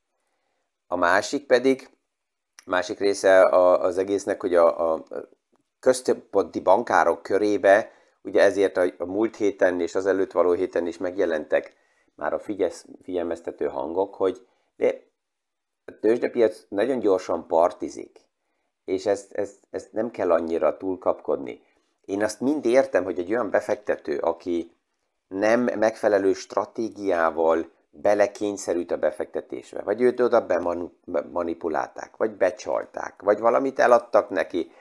A 0.88 0.96
másik 0.96 1.46
pedig, 1.46 1.90
másik 2.66 3.00
része 3.00 3.46
az 3.50 3.98
egésznek, 3.98 4.42
hogy 4.42 4.56
a, 4.56 4.94
a 4.94 5.04
központi 5.80 6.60
bankárok 6.60 7.24
körébe, 7.24 7.92
ugye 8.22 8.42
ezért 8.42 8.78
a, 8.78 8.86
a 8.98 9.06
múlt 9.06 9.36
héten 9.36 9.82
és 9.82 9.96
az 9.96 10.06
előtt 10.06 10.32
való 10.32 10.52
héten 10.52 10.88
is 10.88 10.98
megjelentek 10.98 11.76
már 12.16 12.34
a 12.34 12.40
figyelsz, 12.40 12.86
figyelmeztető 13.04 13.68
hangok, 13.68 14.16
hogy 14.16 14.48
de 14.76 15.04
a 15.86 16.00
tőzsdepiac 16.00 16.66
nagyon 16.70 17.00
gyorsan 17.00 17.48
partizik, 17.48 18.20
és 18.86 19.06
ezt, 19.06 19.32
ezt, 19.32 19.68
ezt 19.70 19.94
nem 19.94 20.12
kell 20.12 20.32
annyira 20.32 20.78
túlkapkodni. 20.78 21.62
Én 22.12 22.24
azt 22.24 22.40
mind 22.40 22.66
értem, 22.66 23.04
hogy 23.04 23.20
egy 23.20 23.32
olyan 23.32 23.50
befektető, 23.50 24.18
aki 24.18 24.76
nem 25.28 25.62
megfelelő 25.62 26.34
stratégiával 26.34 27.70
belekényszerült 27.90 28.92
a 28.92 28.98
befektetésbe, 28.98 29.82
vagy 29.82 30.02
őt 30.02 30.20
oda 30.20 30.46
bemanipulálták, 31.06 32.18
vagy 32.18 32.32
becsalták, 32.32 33.22
vagy 33.22 33.40
valamit 33.40 33.80
eladtak 33.80 34.30
neki, 34.30 34.72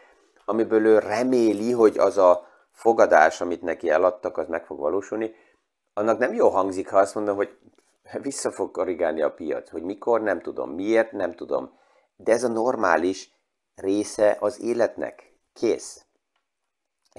amiből 0.44 0.86
ő 0.86 0.98
reméli, 0.98 1.72
hogy 1.72 1.98
az 1.98 2.18
a 2.18 2.46
fogadás, 2.70 3.40
amit 3.40 3.62
neki 3.62 3.90
eladtak, 3.90 4.38
az 4.38 4.48
meg 4.48 4.64
fog 4.64 4.78
valósulni, 4.78 5.34
annak 5.94 6.18
nem 6.18 6.32
jó 6.32 6.48
hangzik, 6.48 6.88
ha 6.88 6.98
azt 6.98 7.14
mondom, 7.14 7.36
hogy 7.36 7.58
vissza 8.22 8.50
fog 8.50 8.70
korrigálni 8.70 9.22
a 9.22 9.34
piac, 9.34 9.70
hogy 9.70 9.82
mikor, 9.82 10.20
nem 10.20 10.40
tudom, 10.40 10.70
miért, 10.70 11.12
nem 11.12 11.34
tudom. 11.34 11.78
De 12.16 12.32
ez 12.32 12.44
a 12.44 12.48
normális 12.48 13.32
része 13.74 14.36
az 14.40 14.60
életnek. 14.60 15.34
Kész. 15.52 16.04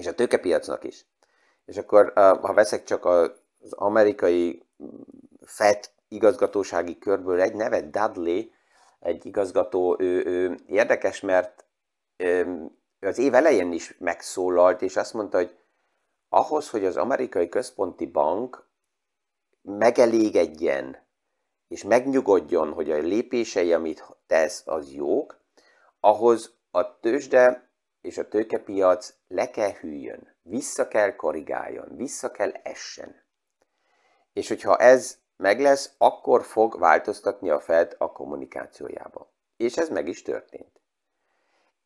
És 0.02 0.08
a 0.08 0.14
tőkepiacnak 0.14 0.84
is. 0.84 1.06
És 1.64 1.76
akkor, 1.76 2.12
ha 2.14 2.52
veszek 2.52 2.84
csak 2.84 3.04
az 3.04 3.72
amerikai 3.72 4.66
FED 5.40 5.90
igazgatósági 6.08 6.98
körből 6.98 7.40
egy 7.40 7.54
nevet, 7.54 7.90
Dudley, 7.90 8.42
egy 9.00 9.26
igazgató, 9.26 9.96
ő, 9.98 10.24
ő 10.24 10.58
érdekes, 10.66 11.20
mert 11.20 11.64
az 13.00 13.18
év 13.18 13.34
elején 13.34 13.72
is 13.72 13.96
megszólalt, 13.98 14.82
és 14.82 14.96
azt 14.96 15.12
mondta, 15.12 15.36
hogy 15.36 15.58
ahhoz, 16.28 16.70
hogy 16.70 16.84
az 16.84 16.96
amerikai 16.96 17.48
központi 17.48 18.06
bank 18.06 18.66
megelégedjen, 19.62 21.06
és 21.68 21.82
megnyugodjon, 21.82 22.72
hogy 22.72 22.90
a 22.90 22.98
lépései, 22.98 23.72
amit 23.72 24.04
tesz, 24.26 24.62
az 24.66 24.92
jók, 24.92 25.40
ahhoz 26.00 26.54
a 26.70 26.98
tőzsde 27.00 27.71
és 28.02 28.18
a 28.18 28.28
tőkepiac 28.28 29.14
le 29.28 29.50
kell 29.50 29.72
hűljön 29.72 30.32
vissza 30.42 30.88
kell 30.88 31.16
korrigáljon, 31.16 31.96
vissza 31.96 32.30
kell 32.30 32.50
essen. 32.62 33.22
És 34.32 34.48
hogyha 34.48 34.76
ez 34.76 35.18
meg 35.36 35.60
lesz, 35.60 35.94
akkor 35.98 36.44
fog 36.44 36.78
változtatni 36.78 37.50
a 37.50 37.60
Fed 37.60 37.94
a 37.98 38.12
kommunikációjába. 38.12 39.32
És 39.56 39.76
ez 39.76 39.88
meg 39.88 40.08
is 40.08 40.22
történt. 40.22 40.80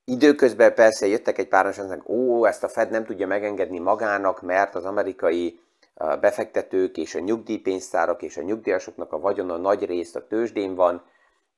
Időközben 0.04 0.74
persze 0.74 1.06
jöttek 1.06 1.38
egy 1.38 1.48
páran, 1.48 1.88
hogy 1.88 2.02
ó, 2.06 2.44
ezt 2.44 2.64
a 2.64 2.68
Fed 2.68 2.90
nem 2.90 3.04
tudja 3.04 3.26
megengedni 3.26 3.78
magának, 3.78 4.42
mert 4.42 4.74
az 4.74 4.84
amerikai 4.84 5.60
befektetők 5.94 6.96
és 6.96 7.14
a 7.14 7.18
nyugdíjpénztárak 7.18 8.22
és 8.22 8.36
a 8.36 8.42
nyugdíjasoknak 8.42 9.12
a 9.12 9.18
vagyona 9.18 9.56
nagy 9.56 9.84
részt 9.84 10.16
a 10.16 10.26
tőzsdén 10.26 10.74
van, 10.74 11.04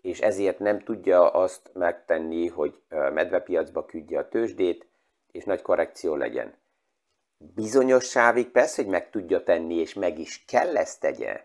és 0.09 0.21
ezért 0.21 0.59
nem 0.59 0.81
tudja 0.81 1.31
azt 1.31 1.71
megtenni, 1.73 2.47
hogy 2.47 2.83
medvepiacba 2.89 3.85
küldje 3.85 4.19
a 4.19 4.29
tőzsdét, 4.29 4.87
és 5.31 5.45
nagy 5.45 5.63
korrekció 5.63 6.15
legyen. 6.15 6.55
bizonyos 7.39 8.05
sávig 8.05 8.51
persze, 8.51 8.83
hogy 8.83 8.91
meg 8.91 9.11
tudja 9.11 9.43
tenni, 9.43 9.75
és 9.75 9.95
meg 9.95 10.19
is 10.19 10.45
kell 10.45 10.77
ezt 10.77 11.01
tegye, 11.01 11.45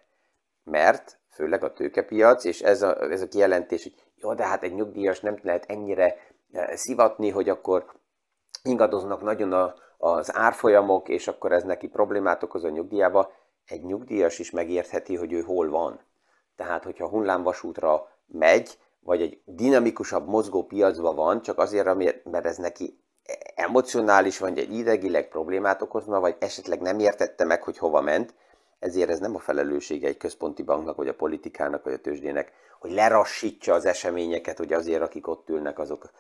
mert 0.64 1.20
főleg 1.30 1.64
a 1.64 1.74
tőkepiac, 1.74 2.44
és 2.44 2.62
ez 2.62 2.82
a, 2.82 3.02
ez 3.02 3.22
a 3.22 3.28
kijelentés, 3.28 3.84
hogy 3.84 3.96
jó, 4.16 4.34
de 4.34 4.46
hát 4.46 4.64
egy 4.64 4.74
nyugdíjas 4.74 5.20
nem 5.20 5.40
lehet 5.42 5.66
ennyire 5.66 6.16
szivatni, 6.74 7.30
hogy 7.30 7.50
akkor 7.50 7.94
ingadoznak 8.64 9.22
nagyon 9.22 9.54
a, 9.54 9.74
az 9.98 10.36
árfolyamok, 10.36 11.10
és 11.10 11.28
akkor 11.28 11.52
ez 11.52 11.64
neki 11.64 11.88
problémát 11.88 12.44
okoz 12.44 12.64
a 12.64 12.70
nyugdíjába. 12.70 13.32
Egy 13.66 13.84
nyugdíjas 13.84 14.40
is 14.40 14.52
megértheti, 14.52 15.16
hogy 15.16 15.34
ő 15.34 15.42
hol 15.42 15.70
van. 15.70 16.00
Tehát, 16.56 16.84
hogyha 16.84 17.08
hullámvasútra 17.08 18.08
megy, 18.28 18.78
vagy 19.00 19.22
egy 19.22 19.42
dinamikusabb 19.46 20.28
mozgó 20.28 20.64
piacban 20.64 21.16
van, 21.16 21.42
csak 21.42 21.58
azért, 21.58 21.86
mert 22.24 22.46
ez 22.46 22.58
neki 22.58 23.00
emocionális, 23.56 24.38
vagy 24.38 24.58
egy 24.58 24.74
idegileg 24.74 25.28
problémát 25.28 25.82
okozna, 25.82 26.20
vagy 26.20 26.36
esetleg 26.40 26.82
nem 26.82 27.00
értette 27.00 27.46
meg, 27.46 27.64
hogy 27.64 27.78
hova 27.78 28.02
ment, 28.02 28.34
ezért 28.80 29.10
ez 29.10 29.20
nem 29.20 29.36
a 29.36 29.40
felelőssége 29.40 30.08
egy 30.08 30.18
központi 30.18 30.64
banknak, 30.64 30.96
vagy 30.96 31.08
a 31.08 31.14
politikának, 31.14 31.84
vagy 31.84 31.94
a 31.94 32.02
tőzsdének, 32.02 32.52
hogy 32.80 32.92
lerassítsa 32.92 33.74
az 33.74 33.86
eseményeket, 33.86 34.58
hogy 34.58 34.74
azért, 34.74 35.02
akik 35.02 35.28
ott 35.28 35.50
ülnek, 35.50 35.80
azok 35.80 36.12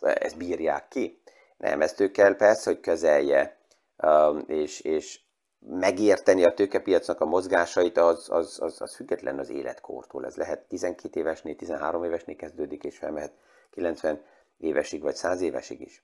ezt 0.00 0.36
bírják 0.36 0.88
ki. 0.88 1.22
Nem, 1.56 1.80
ezt 1.80 2.00
ő 2.00 2.10
kell 2.10 2.36
persze, 2.36 2.70
hogy 2.70 2.80
kezelje, 2.80 3.56
um, 3.96 4.44
és, 4.46 4.80
és 4.80 5.20
megérteni 5.68 6.44
a 6.44 6.54
tőkepiacnak 6.54 7.20
a 7.20 7.24
mozgásait, 7.24 7.98
az, 7.98 8.26
az, 8.30 8.58
az, 8.60 8.80
az 8.80 8.94
független 8.94 9.38
az 9.38 9.50
életkortól. 9.50 10.26
Ez 10.26 10.36
lehet 10.36 10.68
12 10.68 11.20
évesnél, 11.20 11.56
13 11.56 12.04
évesnél 12.04 12.36
kezdődik, 12.36 12.84
és 12.84 12.98
felmehet 12.98 13.32
90 13.70 14.22
évesig, 14.58 15.02
vagy 15.02 15.14
100 15.14 15.40
évesig 15.40 15.80
is. 15.80 16.02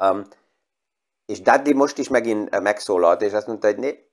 Um, 0.00 0.26
és 1.26 1.40
Daddy 1.40 1.72
most 1.72 1.98
is 1.98 2.08
megint 2.08 2.60
megszólalt, 2.60 3.22
és 3.22 3.32
azt 3.32 3.46
mondta, 3.46 3.66
hogy 3.66 3.78
né, 3.78 4.08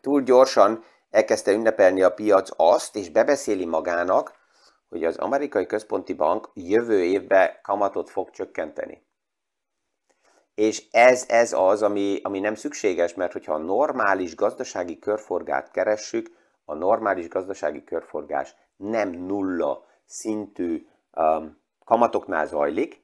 túl 0.00 0.22
gyorsan 0.22 0.84
elkezdte 1.10 1.52
ünnepelni 1.52 2.02
a 2.02 2.14
piac 2.14 2.50
azt, 2.56 2.96
és 2.96 3.10
bebeszéli 3.10 3.64
magának, 3.64 4.38
hogy 4.88 5.04
az 5.04 5.16
amerikai 5.16 5.66
központi 5.66 6.12
bank 6.12 6.50
jövő 6.54 7.02
évben 7.04 7.50
kamatot 7.62 8.10
fog 8.10 8.30
csökkenteni. 8.30 9.02
És 10.60 10.84
ez, 10.90 11.24
ez 11.28 11.52
az, 11.52 11.82
ami, 11.82 12.20
ami 12.22 12.40
nem 12.40 12.54
szükséges, 12.54 13.14
mert 13.14 13.32
hogyha 13.32 13.54
a 13.54 13.58
normális 13.58 14.34
gazdasági 14.34 14.98
körforgást 14.98 15.70
keressük, 15.70 16.30
a 16.64 16.74
normális 16.74 17.28
gazdasági 17.28 17.84
körforgás 17.84 18.54
nem 18.76 19.10
nulla 19.10 19.84
szintű 20.04 20.86
um, 21.16 21.58
kamatoknál 21.84 22.46
zajlik, 22.46 23.02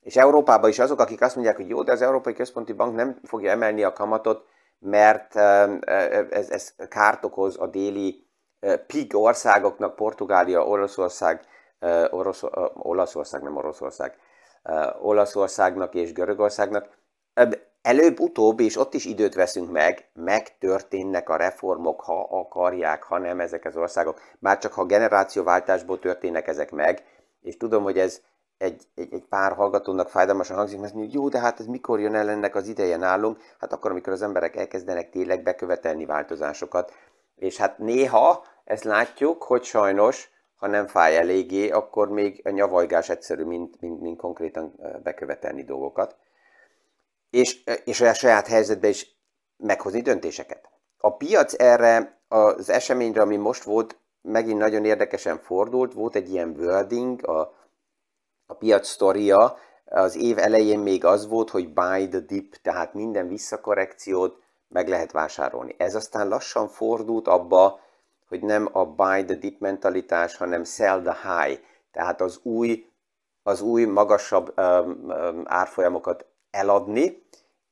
és 0.00 0.16
Európában 0.16 0.70
is 0.70 0.78
azok, 0.78 1.00
akik 1.00 1.20
azt 1.20 1.34
mondják, 1.34 1.56
hogy 1.56 1.68
jó, 1.68 1.82
de 1.82 1.92
az 1.92 2.02
Európai 2.02 2.32
Központi 2.32 2.72
Bank 2.72 2.94
nem 2.94 3.18
fogja 3.22 3.50
emelni 3.50 3.82
a 3.82 3.92
kamatot, 3.92 4.46
mert 4.78 5.36
ez, 6.30 6.50
ez 6.50 6.74
kárt 6.88 7.24
okoz 7.24 7.58
a 7.58 7.66
déli 7.66 8.26
PIG 8.86 9.16
országoknak, 9.16 9.96
Portugália, 9.96 10.66
Oroszország, 10.66 11.46
Orosz, 12.10 12.42
Olaszország, 12.74 13.42
nem 13.42 13.56
Oroszország, 13.56 14.18
Olaszországnak 15.00 15.94
és 15.94 16.12
Görögországnak. 16.12 16.88
Előbb-utóbb, 17.82 18.60
és 18.60 18.76
ott 18.76 18.94
is 18.94 19.04
időt 19.04 19.34
veszünk 19.34 19.70
meg, 19.70 20.08
megtörténnek 20.12 21.28
a 21.28 21.36
reformok, 21.36 22.00
ha 22.00 22.28
akarják, 22.30 23.02
ha 23.02 23.18
nem 23.18 23.40
ezek 23.40 23.64
az 23.64 23.76
országok. 23.76 24.20
Már 24.38 24.58
csak 24.58 24.72
ha 24.72 24.84
generációváltásból 24.84 25.98
történnek 25.98 26.46
ezek 26.46 26.70
meg, 26.70 27.04
és 27.42 27.56
tudom, 27.56 27.82
hogy 27.82 27.98
ez 27.98 28.20
egy, 28.58 28.82
egy, 28.94 29.12
egy 29.12 29.24
pár 29.28 29.52
hallgatónak 29.52 30.08
fájdalmasan 30.08 30.56
hangzik, 30.56 30.80
mert 30.80 30.92
mondjuk, 30.92 31.14
jó, 31.14 31.28
de 31.28 31.38
hát 31.38 31.60
ez 31.60 31.66
mikor 31.66 32.00
jön 32.00 32.14
el 32.14 32.30
ennek 32.30 32.54
az 32.54 32.68
ideje 32.68 32.96
nálunk? 32.96 33.38
Hát 33.60 33.72
akkor, 33.72 33.90
amikor 33.90 34.12
az 34.12 34.22
emberek 34.22 34.56
elkezdenek 34.56 35.10
tényleg 35.10 35.42
bekövetelni 35.42 36.06
változásokat. 36.06 36.92
És 37.36 37.56
hát 37.56 37.78
néha 37.78 38.44
ezt 38.64 38.84
látjuk, 38.84 39.42
hogy 39.42 39.62
sajnos, 39.62 40.30
ha 40.64 40.70
nem 40.70 40.86
fáj 40.86 41.16
eléggé, 41.16 41.68
akkor 41.70 42.08
még 42.08 42.40
a 42.44 42.50
nyavajgás 42.50 43.08
egyszerű, 43.08 43.44
mint, 43.44 43.80
mint, 43.80 44.00
mint 44.00 44.18
konkrétan 44.18 44.74
bekövetelni 45.02 45.64
dolgokat. 45.64 46.16
És, 47.30 47.64
és 47.84 48.00
a 48.00 48.14
saját 48.14 48.46
helyzetben 48.46 48.90
is 48.90 49.16
meghozni 49.56 50.00
döntéseket. 50.00 50.70
A 50.98 51.16
piac 51.16 51.54
erre 51.60 52.20
az 52.28 52.70
eseményre, 52.70 53.20
ami 53.20 53.36
most 53.36 53.62
volt, 53.62 53.98
megint 54.22 54.58
nagyon 54.58 54.84
érdekesen 54.84 55.38
fordult, 55.38 55.92
volt 55.92 56.14
egy 56.14 56.30
ilyen 56.30 56.54
wording, 56.58 57.28
a 57.28 57.54
a 58.46 58.54
piac 58.54 58.86
sztoria 58.86 59.56
az 59.84 60.16
év 60.16 60.38
elején 60.38 60.78
még 60.78 61.04
az 61.04 61.28
volt, 61.28 61.50
hogy 61.50 61.72
buy 61.72 62.08
the 62.08 62.20
dip, 62.20 62.56
tehát 62.62 62.94
minden 62.94 63.28
visszakorrekciót 63.28 64.42
meg 64.68 64.88
lehet 64.88 65.12
vásárolni. 65.12 65.74
Ez 65.78 65.94
aztán 65.94 66.28
lassan 66.28 66.68
fordult 66.68 67.28
abba, 67.28 67.80
hogy 68.28 68.42
nem 68.42 68.68
a 68.72 68.84
buy 68.84 69.24
the 69.24 69.34
dip 69.34 69.60
mentalitás, 69.60 70.36
hanem 70.36 70.64
sell 70.64 71.02
the 71.02 71.16
high, 71.22 71.60
tehát 71.92 72.20
az 72.20 72.40
új, 72.42 72.86
az 73.42 73.60
új 73.60 73.84
magasabb 73.84 74.58
um, 74.58 75.04
um, 75.08 75.42
árfolyamokat 75.44 76.26
eladni, 76.50 77.26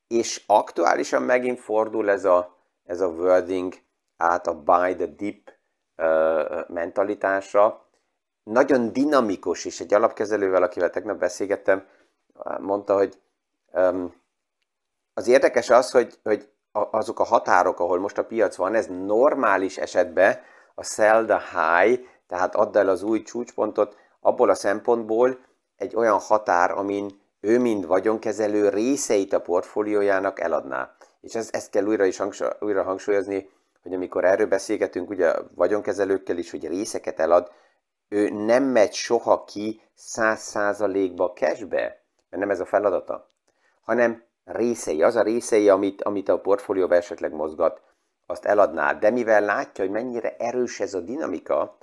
és 0.09 0.45
aktuálisan 0.47 1.23
megint 1.23 1.61
fordul 1.61 2.11
ez 2.11 2.25
a, 2.25 2.57
ez 2.85 3.01
a 3.01 3.09
wording 3.09 3.75
át 4.17 4.47
a 4.47 4.63
buy 4.63 4.95
the 4.97 5.07
dip 5.07 5.53
uh, 5.97 6.69
mentalitásra, 6.69 7.87
nagyon 8.43 8.93
dinamikus, 8.93 9.65
és 9.65 9.81
egy 9.81 9.95
alapkezelővel, 9.95 10.63
akivel 10.63 10.91
tegnap 10.91 11.19
beszélgettem, 11.19 11.87
mondta, 12.61 12.95
hogy 12.97 13.19
um, 13.73 14.15
az 15.15 15.29
érdekes 15.29 15.71
az, 15.71 15.91
hogy, 15.91 16.19
hogy 16.23 16.49
azok 16.73 17.21
a 17.21 17.25
határok, 17.25 17.81
ahol 17.81 17.99
most 17.99 18.19
a 18.19 18.25
piac 18.25 18.57
van, 18.57 18.75
ez 18.75 18.87
normális 18.87 19.79
esetben 19.79 20.41
a 20.75 20.85
sell 20.85 21.25
the 21.25 21.41
high, 21.53 22.01
tehát 22.27 22.55
add 22.55 22.77
el 22.77 22.89
az 22.89 23.03
új 23.03 23.23
csúcspontot, 23.23 23.97
abból 24.21 24.51
a 24.51 24.55
szempontból 24.55 25.39
egy 25.77 25.97
olyan 25.97 26.19
határ, 26.19 26.71
amin 26.71 27.21
ő 27.41 27.59
mind 27.59 27.87
vagyonkezelő 27.87 28.69
részeit 28.69 29.33
a 29.33 29.41
portfóliójának 29.41 30.41
eladná. 30.41 30.95
És 31.21 31.35
ez, 31.35 31.49
ezt 31.53 31.71
kell 31.71 31.85
újra 31.85 32.05
is 32.05 32.17
hangsúly, 32.17 32.49
újra 32.61 32.83
hangsúlyozni, 32.83 33.49
hogy 33.83 33.95
amikor 33.95 34.25
erről 34.25 34.47
beszélgetünk, 34.47 35.11
ugye 35.11 35.35
vagyonkezelőkkel 35.55 36.39
is, 36.39 36.51
hogy 36.51 36.69
részeket 36.69 37.21
elad, 37.21 37.51
ő 38.09 38.31
nem 38.31 38.65
megy 38.65 38.93
soha 38.93 39.45
ki 39.45 39.81
száz 39.95 40.41
százalékba 40.41 41.33
cashbe, 41.33 41.81
mert 42.31 42.43
nem 42.43 42.51
ez 42.51 42.61
a 42.61 42.65
feladata, 42.65 43.29
hanem 43.85 44.25
részei, 44.45 45.03
az 45.03 45.17
a 45.17 45.23
részei, 45.23 45.69
amit, 45.69 46.03
amit 46.03 46.29
a 46.29 46.41
portfólióban 46.41 46.99
esetleg 46.99 47.33
mozgat, 47.33 47.81
azt 48.27 48.45
eladná. 48.45 48.93
De 48.95 49.11
mivel 49.11 49.41
látja, 49.41 49.85
hogy 49.85 49.93
mennyire 49.93 50.37
erős 50.37 50.81
ez 50.81 50.95
a 50.95 51.01
dinamika, 51.01 51.77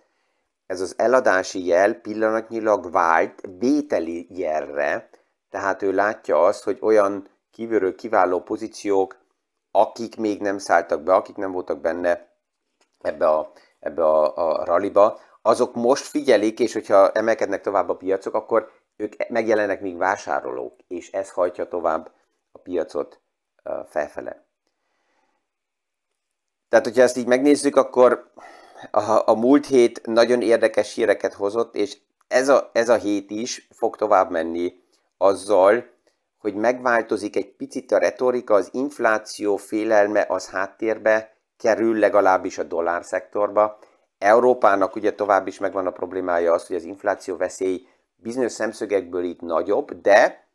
ez 0.66 0.82
az 0.82 0.94
eladási 0.98 1.66
jel 1.66 1.94
pillanatnyilag 1.94 2.92
vált 2.92 3.42
vételi 3.60 4.28
jelre, 4.30 5.10
tehát 5.50 5.82
ő 5.82 5.92
látja 5.92 6.46
azt, 6.46 6.64
hogy 6.64 6.78
olyan 6.82 7.28
kívülről 7.52 7.96
kiváló 7.96 8.40
pozíciók, 8.40 9.18
akik 9.72 10.18
még 10.18 10.42
nem 10.42 10.58
szálltak 10.58 11.02
be, 11.02 11.14
akik 11.14 11.36
nem 11.36 11.52
voltak 11.52 11.82
benne 11.82 12.28
ebbe 13.02 13.28
a, 13.28 13.52
ebbe 13.80 14.04
a, 14.04 14.36
a 14.36 14.66
raliba, 14.66 15.20
azok 15.42 15.76
most 15.76 16.04
figyelik, 16.04 16.60
és 16.60 16.74
hogyha 16.74 17.12
emelkednek 17.12 17.62
tovább 17.62 17.90
a 17.90 17.96
piacok, 17.96 18.34
akkor 18.34 18.72
ők 18.96 19.30
megjelennek 19.30 19.82
még 19.82 19.98
vásárolók, 19.98 20.76
és 20.88 21.12
ez 21.12 21.32
hajtja 21.32 21.68
tovább 21.68 22.12
piacot 22.64 23.22
felfele. 23.90 24.48
Tehát, 26.70 26.86
hogyha 26.86 27.02
ezt 27.02 27.18
így 27.18 27.28
megnézzük, 27.28 27.76
akkor 27.76 28.32
a, 28.92 29.30
a 29.30 29.36
múlt 29.36 29.66
hét 29.66 30.06
nagyon 30.06 30.42
érdekes 30.42 30.94
híreket 30.94 31.34
hozott, 31.34 31.76
és 31.76 31.98
ez 32.28 32.50
a, 32.50 32.70
ez 32.74 32.90
a 32.90 32.96
hét 32.96 33.32
is 33.32 33.68
fog 33.72 33.96
tovább 33.96 34.32
menni 34.32 34.84
azzal, 35.18 35.86
hogy 36.38 36.56
megváltozik 36.56 37.36
egy 37.36 37.56
picit 37.56 37.92
a 37.92 37.98
retorika, 37.98 38.54
az 38.54 38.70
infláció 38.72 39.58
félelme 39.58 40.26
az 40.30 40.50
háttérbe 40.50 41.38
kerül 41.58 42.00
legalábbis 42.00 42.58
a 42.58 42.64
dollár 42.64 43.04
szektorba, 43.04 43.80
Európának 44.18 44.96
ugye 44.96 45.14
tovább 45.16 45.48
is 45.48 45.60
megvan 45.60 45.88
a 45.88 45.92
problémája 45.92 46.54
az, 46.54 46.68
hogy 46.68 46.76
az 46.76 46.84
infláció 46.84 47.38
veszély 47.38 47.88
bizonyos 48.16 48.52
szemszögekből 48.52 49.24
itt 49.24 49.42
nagyobb, 49.42 50.02
de 50.02 50.49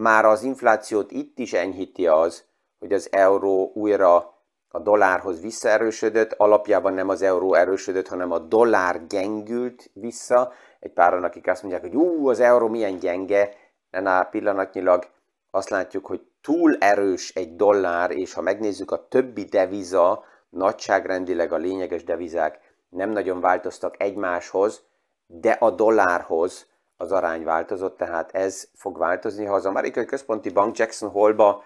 már 0.00 0.24
az 0.24 0.42
inflációt 0.42 1.10
itt 1.10 1.38
is 1.38 1.52
enyhíti 1.52 2.06
az, 2.06 2.44
hogy 2.78 2.92
az 2.92 3.08
euró 3.12 3.70
újra 3.74 4.34
a 4.68 4.78
dollárhoz 4.78 5.40
visszaerősödött, 5.40 6.32
alapjában 6.32 6.92
nem 6.92 7.08
az 7.08 7.22
euró 7.22 7.54
erősödött, 7.54 8.08
hanem 8.08 8.32
a 8.32 8.38
dollár 8.38 9.06
gyengült 9.06 9.90
vissza. 9.92 10.52
Egy 10.80 10.92
páran, 10.92 11.24
akik 11.24 11.46
azt 11.48 11.62
mondják, 11.62 11.82
hogy 11.82 11.94
ú, 11.94 12.28
az 12.28 12.40
euró 12.40 12.68
milyen 12.68 12.98
gyenge, 12.98 13.54
ennél 13.90 14.28
pillanatnyilag 14.30 15.06
azt 15.50 15.68
látjuk, 15.68 16.06
hogy 16.06 16.26
túl 16.40 16.76
erős 16.76 17.34
egy 17.34 17.56
dollár, 17.56 18.10
és 18.10 18.32
ha 18.32 18.40
megnézzük 18.40 18.90
a 18.90 19.08
többi 19.08 19.44
deviza, 19.44 20.24
nagyságrendileg 20.48 21.52
a 21.52 21.56
lényeges 21.56 22.04
devizák, 22.04 22.58
nem 22.88 23.10
nagyon 23.10 23.40
változtak 23.40 24.02
egymáshoz, 24.02 24.82
de 25.26 25.50
a 25.50 25.70
dollárhoz 25.70 26.66
az 26.96 27.12
arány 27.12 27.44
változott, 27.44 27.96
tehát 27.96 28.34
ez 28.34 28.68
fog 28.74 28.98
változni. 28.98 29.44
Ha 29.44 29.54
az 29.54 29.66
amerikai 29.66 30.04
központi 30.04 30.50
bank 30.50 30.76
Jackson 30.76 31.10
Hole-ba 31.10 31.62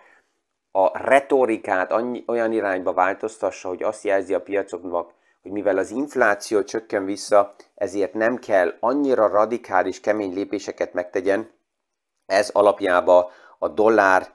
a 0.71 0.99
retorikát 0.99 1.93
annyi, 1.93 2.25
olyan 2.27 2.53
irányba 2.53 2.93
változtassa, 2.93 3.69
hogy 3.69 3.83
azt 3.83 4.05
jelzi 4.05 4.35
a 4.35 4.43
piacoknak, 4.43 5.12
hogy 5.43 5.51
mivel 5.51 5.79
az 5.79 5.90
infláció 5.90 6.62
csökken 6.62 7.05
vissza, 7.05 7.55
ezért 7.75 8.14
nem 8.14 8.37
kell 8.37 8.75
annyira 8.81 9.29
radikális, 9.29 10.01
kemény 10.01 10.35
lépéseket 10.35 10.93
megtegyen, 10.93 11.51
ez 12.27 12.49
alapjában 12.49 13.27
a 13.59 13.69
dollár, 13.69 14.35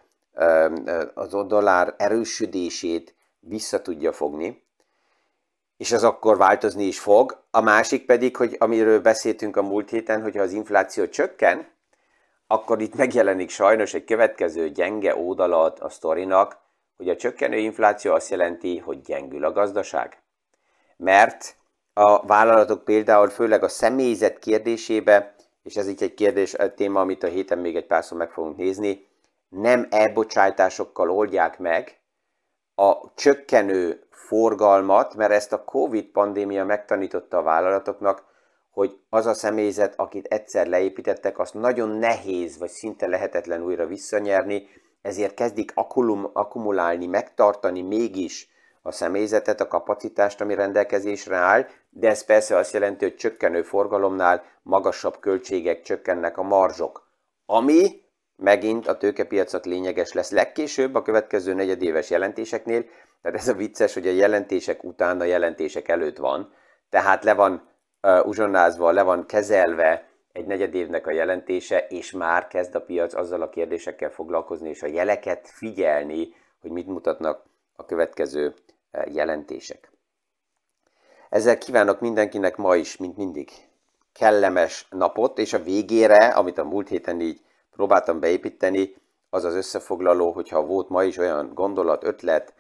az 1.14 1.34
a 1.34 1.44
dollár 1.44 1.94
erősödését 1.98 3.16
vissza 3.40 3.82
tudja 3.82 4.14
fogni, 4.14 4.65
és 5.78 5.92
az 5.92 6.04
akkor 6.04 6.38
változni 6.38 6.84
is 6.84 7.00
fog. 7.00 7.44
A 7.52 7.62
másik 7.62 8.06
pedig, 8.06 8.36
hogy 8.36 8.56
amiről 8.60 9.02
beszéltünk 9.02 9.58
a 9.58 9.64
múlt 9.64 9.90
héten, 9.90 10.22
hogyha 10.22 10.42
az 10.42 10.52
infláció 10.52 11.08
csökken, 11.08 11.74
akkor 12.48 12.82
itt 12.82 12.96
megjelenik 12.96 13.50
sajnos 13.50 13.94
egy 13.94 14.04
következő 14.04 14.70
gyenge 14.70 15.16
ódalat 15.16 15.80
a 15.80 15.90
sztorinak, 15.90 16.58
hogy 16.98 17.10
a 17.10 17.16
csökkenő 17.16 17.58
infláció 17.58 18.14
azt 18.14 18.30
jelenti, 18.30 18.78
hogy 18.78 19.02
gyengül 19.02 19.46
a 19.46 19.52
gazdaság. 19.52 20.18
Mert 20.98 21.56
a 21.94 22.26
vállalatok 22.26 22.84
például 22.84 23.30
főleg 23.30 23.64
a 23.64 23.68
személyzet 23.68 24.40
kérdésébe, 24.40 25.36
és 25.64 25.76
ez 25.76 25.88
itt 25.88 26.02
egy 26.02 26.14
kérdés, 26.14 26.54
egy 26.54 26.74
téma, 26.74 27.00
amit 27.00 27.24
a 27.24 27.28
héten 27.28 27.58
még 27.58 27.76
egy 27.76 27.86
párszor 27.86 28.18
meg 28.18 28.32
fogunk 28.32 28.58
nézni, 28.58 29.08
nem 29.50 29.88
elbocsátásokkal 29.90 31.10
oldják 31.10 31.60
meg 31.60 32.00
a 32.76 33.14
csökkenő 33.16 34.04
forgalmat, 34.10 35.16
mert 35.16 35.32
ezt 35.32 35.54
a 35.54 35.64
Covid 35.64 36.06
pandémia 36.06 36.66
megtanította 36.66 37.38
a 37.38 37.44
vállalatoknak, 37.44 38.24
hogy 38.72 39.00
az 39.10 39.26
a 39.26 39.34
személyzet, 39.34 39.94
akit 39.98 40.26
egyszer 40.26 40.68
leépítettek, 40.68 41.40
azt 41.40 41.54
nagyon 41.54 41.90
nehéz, 41.90 42.58
vagy 42.58 42.70
szinte 42.70 43.08
lehetetlen 43.08 43.62
újra 43.62 43.86
visszanyerni, 43.86 44.68
ezért 45.02 45.34
kezdik 45.34 45.72
akulum, 45.76 46.30
akkumulálni, 46.34 47.06
megtartani 47.06 47.82
mégis 47.82 48.50
a 48.82 48.92
személyzetet, 48.92 49.62
a 49.62 49.68
kapacitást, 49.68 50.42
ami 50.42 50.56
rendelkezésre 50.56 51.36
áll, 51.36 51.66
de 51.90 52.10
ez 52.10 52.26
persze 52.26 52.58
azt 52.58 52.74
jelenti, 52.74 53.06
hogy 53.06 53.16
csökkenő 53.16 53.62
forgalomnál 53.62 54.44
magasabb 54.62 55.20
költségek 55.20 55.82
csökkennek 55.82 56.38
a 56.38 56.44
marzsok. 56.44 57.08
Ami 57.46 58.05
megint 58.36 58.88
a 58.88 58.98
tőkepiacot 58.98 59.66
lényeges 59.66 60.14
lesz 60.14 60.32
legkésőbb 60.32 60.96
a 60.96 61.02
következő 61.02 61.54
negyedéves 61.54 62.10
jelentéseknél, 62.10 62.86
tehát 63.22 63.40
ez 63.40 63.48
a 63.48 63.54
vicces, 63.54 63.94
hogy 63.94 64.08
a 64.08 64.12
jelentések 64.12 64.84
után 64.84 65.20
a 65.20 65.24
jelentések 65.24 65.88
előtt 65.88 66.18
van, 66.18 66.54
tehát 66.90 67.24
le 67.24 67.34
van 67.34 67.70
uh, 68.02 68.28
uzsonnázva, 68.28 68.92
le 68.92 69.02
van 69.02 69.26
kezelve 69.26 70.10
egy 70.32 70.46
negyedévnek 70.46 71.08
a 71.08 71.12
jelentése, 71.12 71.88
és 71.90 72.12
már 72.12 72.48
kezd 72.48 72.76
a 72.76 72.82
piac 72.82 73.14
azzal 73.14 73.42
a 73.42 73.50
kérdésekkel 73.50 74.10
foglalkozni, 74.10 74.70
és 74.70 74.84
a 74.84 74.88
jeleket 74.88 75.50
figyelni, 75.50 76.34
hogy 76.62 76.72
mit 76.72 76.88
mutatnak 76.88 77.44
a 77.76 77.86
következő 77.86 78.54
jelentések. 79.06 79.92
Ezzel 81.30 81.58
kívánok 81.58 82.00
mindenkinek 82.00 82.56
ma 82.56 82.76
is, 82.76 82.98
mint 82.98 83.18
mindig, 83.18 83.50
kellemes 84.14 84.88
napot, 84.90 85.38
és 85.38 85.54
a 85.54 85.64
végére, 85.64 86.28
amit 86.28 86.58
a 86.58 86.64
múlt 86.64 86.88
héten 86.88 87.22
így 87.22 87.42
próbáltam 87.76 88.20
beépíteni, 88.20 88.96
az 89.30 89.44
az 89.44 89.54
összefoglaló, 89.54 90.32
hogyha 90.32 90.66
volt 90.66 90.90
ma 90.90 91.04
is 91.04 91.18
olyan 91.18 91.54
gondolat, 91.54 92.04
ötlet, 92.04 92.54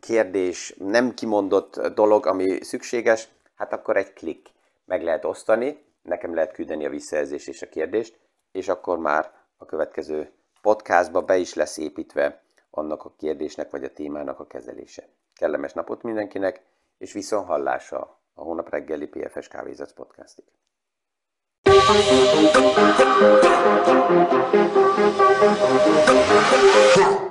kérdés, 0.00 0.74
nem 0.78 1.14
kimondott 1.14 1.80
dolog, 1.80 2.26
ami 2.26 2.62
szükséges, 2.62 3.28
hát 3.54 3.72
akkor 3.72 3.96
egy 3.96 4.12
klik 4.12 4.48
meg 4.84 5.02
lehet 5.02 5.24
osztani, 5.24 5.84
nekem 6.02 6.34
lehet 6.34 6.52
küldeni 6.52 6.86
a 6.86 6.90
visszajelzés 6.90 7.46
és 7.46 7.62
a 7.62 7.68
kérdést, 7.68 8.18
és 8.52 8.68
akkor 8.68 8.98
már 8.98 9.32
a 9.56 9.64
következő 9.64 10.30
podcastba 10.62 11.22
be 11.22 11.36
is 11.36 11.54
lesz 11.54 11.76
építve 11.76 12.42
annak 12.70 13.04
a 13.04 13.14
kérdésnek 13.16 13.70
vagy 13.70 13.84
a 13.84 13.92
témának 13.92 14.40
a 14.40 14.46
kezelése. 14.46 15.08
Kellemes 15.34 15.72
napot 15.72 16.02
mindenkinek, 16.02 16.62
és 16.98 17.12
viszont 17.12 17.46
hallása 17.46 18.20
a 18.34 18.42
hónap 18.42 18.70
reggeli 18.70 19.06
PFS 19.06 19.48
Kávézac 19.48 19.92
podcastig. 19.92 20.44
Yeah. 26.96 27.27